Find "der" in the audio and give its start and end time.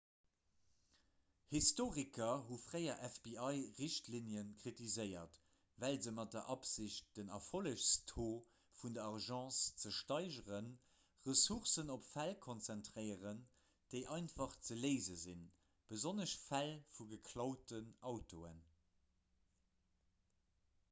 6.37-6.47, 8.97-9.11